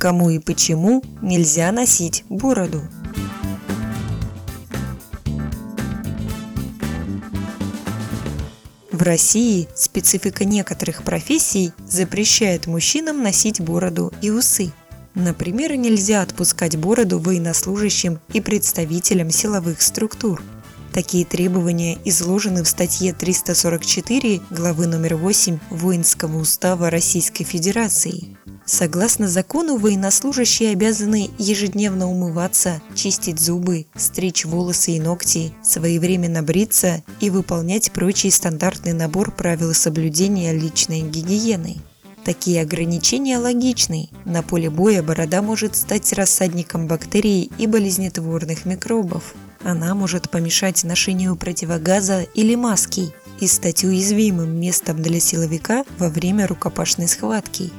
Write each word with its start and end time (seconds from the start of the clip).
Кому 0.00 0.30
и 0.30 0.38
почему 0.38 1.04
нельзя 1.20 1.70
носить 1.72 2.24
бороду? 2.30 2.80
В 8.90 9.02
России 9.02 9.68
специфика 9.74 10.46
некоторых 10.46 11.02
профессий 11.02 11.72
запрещает 11.86 12.66
мужчинам 12.66 13.22
носить 13.22 13.60
бороду 13.60 14.10
и 14.22 14.30
усы. 14.30 14.72
Например, 15.14 15.76
нельзя 15.76 16.22
отпускать 16.22 16.78
бороду 16.78 17.18
военнослужащим 17.18 18.20
и 18.32 18.40
представителям 18.40 19.28
силовых 19.28 19.82
структур. 19.82 20.42
Такие 20.94 21.26
требования 21.26 21.98
изложены 22.06 22.64
в 22.64 22.68
статье 22.68 23.12
344 23.12 24.40
главы 24.48 24.86
номер 24.86 25.16
8 25.16 25.58
Воинского 25.68 26.38
устава 26.38 26.88
Российской 26.88 27.44
Федерации. 27.44 28.38
Согласно 28.72 29.26
закону, 29.26 29.78
военнослужащие 29.78 30.70
обязаны 30.70 31.28
ежедневно 31.38 32.08
умываться, 32.08 32.80
чистить 32.94 33.40
зубы, 33.40 33.86
стричь 33.96 34.44
волосы 34.44 34.92
и 34.92 35.00
ногти, 35.00 35.52
своевременно 35.60 36.44
бриться 36.44 37.02
и 37.18 37.30
выполнять 37.30 37.90
прочий 37.90 38.30
стандартный 38.30 38.92
набор 38.92 39.32
правил 39.32 39.74
соблюдения 39.74 40.52
личной 40.52 41.00
гигиены. 41.00 41.78
Такие 42.24 42.62
ограничения 42.62 43.38
логичны. 43.38 44.08
На 44.24 44.44
поле 44.44 44.70
боя 44.70 45.02
борода 45.02 45.42
может 45.42 45.74
стать 45.74 46.12
рассадником 46.12 46.86
бактерий 46.86 47.50
и 47.58 47.66
болезнетворных 47.66 48.66
микробов. 48.66 49.34
Она 49.64 49.96
может 49.96 50.30
помешать 50.30 50.84
ношению 50.84 51.34
противогаза 51.34 52.22
или 52.34 52.54
маски 52.54 53.12
и 53.40 53.48
стать 53.48 53.82
уязвимым 53.82 54.60
местом 54.60 55.02
для 55.02 55.18
силовика 55.18 55.84
во 55.98 56.08
время 56.08 56.46
рукопашной 56.46 57.08
схватки. 57.08 57.72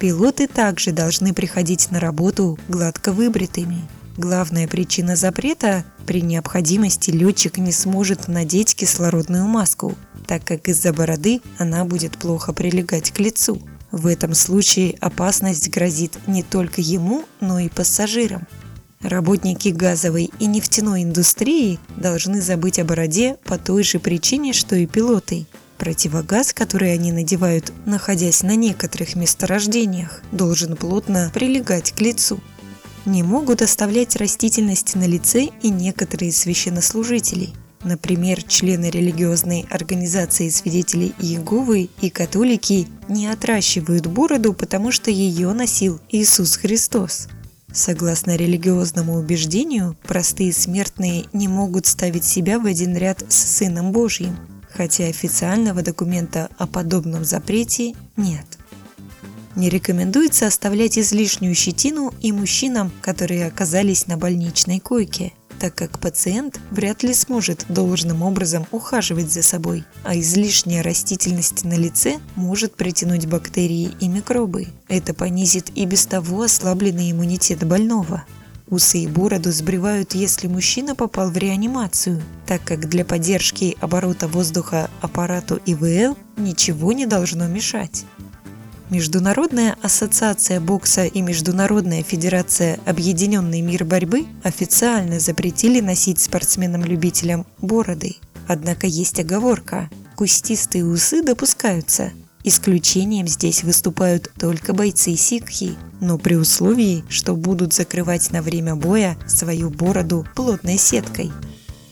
Пилоты 0.00 0.46
также 0.46 0.92
должны 0.92 1.34
приходить 1.34 1.90
на 1.90 2.00
работу 2.00 2.58
гладко 2.68 3.12
выбритыми. 3.12 3.86
Главная 4.16 4.66
причина 4.66 5.14
запрета– 5.14 5.84
при 6.06 6.22
необходимости 6.22 7.10
летчик 7.10 7.58
не 7.58 7.70
сможет 7.70 8.26
надеть 8.26 8.74
кислородную 8.74 9.44
маску, 9.44 9.94
так 10.26 10.42
как 10.42 10.68
из-за 10.68 10.94
бороды 10.94 11.42
она 11.58 11.84
будет 11.84 12.16
плохо 12.16 12.54
прилегать 12.54 13.10
к 13.10 13.20
лицу. 13.20 13.60
В 13.92 14.06
этом 14.06 14.32
случае 14.32 14.96
опасность 15.00 15.68
грозит 15.68 16.16
не 16.26 16.42
только 16.42 16.80
ему, 16.80 17.24
но 17.40 17.58
и 17.58 17.68
пассажирам. 17.68 18.48
Работники 19.02 19.68
газовой 19.68 20.30
и 20.38 20.46
нефтяной 20.46 21.02
индустрии 21.02 21.78
должны 21.98 22.40
забыть 22.40 22.78
о 22.78 22.84
бороде 22.84 23.36
по 23.44 23.58
той 23.58 23.82
же 23.82 23.98
причине, 23.98 24.54
что 24.54 24.76
и 24.76 24.86
пилоты. 24.86 25.46
Противогаз, 25.80 26.52
который 26.52 26.92
они 26.92 27.10
надевают, 27.10 27.72
находясь 27.86 28.42
на 28.42 28.54
некоторых 28.54 29.16
месторождениях, 29.16 30.22
должен 30.30 30.76
плотно 30.76 31.30
прилегать 31.32 31.92
к 31.92 32.02
лицу. 32.02 32.38
Не 33.06 33.22
могут 33.22 33.62
оставлять 33.62 34.14
растительность 34.16 34.94
на 34.94 35.06
лице 35.06 35.48
и 35.62 35.70
некоторые 35.70 36.32
священнослужители. 36.32 37.48
Например, 37.82 38.42
члены 38.42 38.90
религиозной 38.90 39.66
организации 39.70 40.50
свидетелей 40.50 41.14
Иеговы 41.18 41.88
и 42.02 42.10
католики 42.10 42.86
не 43.08 43.28
отращивают 43.28 44.06
бороду, 44.06 44.52
потому 44.52 44.92
что 44.92 45.10
ее 45.10 45.50
носил 45.54 45.98
Иисус 46.10 46.56
Христос. 46.56 47.28
Согласно 47.72 48.36
религиозному 48.36 49.14
убеждению, 49.14 49.96
простые 50.02 50.52
смертные 50.52 51.24
не 51.32 51.48
могут 51.48 51.86
ставить 51.86 52.26
себя 52.26 52.58
в 52.58 52.66
один 52.66 52.94
ряд 52.98 53.24
с 53.30 53.36
Сыном 53.36 53.92
Божьим, 53.92 54.36
хотя 54.80 55.08
официального 55.08 55.82
документа 55.82 56.48
о 56.56 56.66
подобном 56.66 57.22
запрете 57.22 57.92
нет. 58.16 58.46
Не 59.54 59.68
рекомендуется 59.68 60.46
оставлять 60.46 60.98
излишнюю 60.98 61.54
щетину 61.54 62.14
и 62.22 62.32
мужчинам, 62.32 62.90
которые 63.02 63.46
оказались 63.46 64.06
на 64.06 64.16
больничной 64.16 64.80
койке– 64.80 65.34
так 65.60 65.74
как 65.74 65.98
пациент 65.98 66.58
вряд 66.70 67.02
ли 67.02 67.12
сможет 67.12 67.66
должным 67.68 68.22
образом 68.22 68.66
ухаживать 68.70 69.30
за 69.30 69.42
собой, 69.42 69.84
а 70.04 70.16
излишняя 70.16 70.82
растительность 70.82 71.64
на 71.64 71.74
лице 71.74 72.18
может 72.34 72.74
притянуть 72.74 73.26
бактерии 73.26 73.90
и 74.00 74.08
микробы. 74.08 74.68
Это 74.88 75.12
понизит 75.12 75.70
и 75.74 75.84
без 75.84 76.06
того 76.06 76.44
ослабленный 76.44 77.10
иммунитет 77.10 77.62
больного. 77.64 78.24
Усы 78.70 78.98
и 78.98 79.08
бороду 79.08 79.50
сбривают, 79.50 80.14
если 80.14 80.46
мужчина 80.46 80.94
попал 80.94 81.30
в 81.30 81.36
реанимацию, 81.36 82.22
так 82.46 82.62
как 82.64 82.88
для 82.88 83.04
поддержки 83.04 83.76
оборота 83.80 84.28
воздуха 84.28 84.88
аппарату 85.00 85.60
ИВЛ 85.66 86.16
ничего 86.36 86.92
не 86.92 87.06
должно 87.06 87.48
мешать. 87.48 88.04
Международная 88.88 89.76
ассоциация 89.82 90.60
бокса 90.60 91.04
и 91.04 91.20
Международная 91.20 92.02
федерация 92.02 92.78
Объединенный 92.86 93.60
мир 93.60 93.84
борьбы 93.84 94.26
официально 94.42 95.20
запретили 95.20 95.80
носить 95.80 96.20
спортсменам-любителям 96.20 97.46
бороды. 97.58 98.16
Однако 98.48 98.86
есть 98.86 99.18
оговорка– 99.18 99.90
кустистые 100.16 100.84
усы 100.84 101.22
допускаются. 101.22 102.12
Исключением 102.42 103.28
здесь 103.28 103.62
выступают 103.64 104.32
только 104.38 104.72
бойцы 104.72 105.14
сикхи, 105.14 105.76
но 106.00 106.16
при 106.16 106.36
условии, 106.36 107.04
что 107.10 107.36
будут 107.36 107.74
закрывать 107.74 108.30
на 108.30 108.40
время 108.40 108.74
боя 108.74 109.18
свою 109.26 109.68
бороду 109.68 110.26
плотной 110.34 110.78
сеткой. 110.78 111.30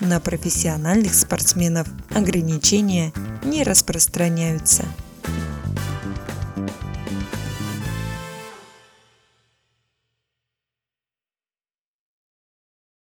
На 0.00 0.20
профессиональных 0.20 1.14
спортсменов 1.14 1.88
ограничения 2.10 3.12
не 3.44 3.62
распространяются. 3.62 4.84